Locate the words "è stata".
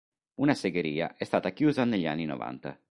1.15-1.51